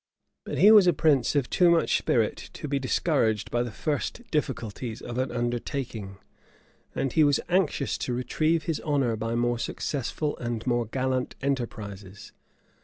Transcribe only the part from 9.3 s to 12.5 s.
more successful and more gallant enterprises.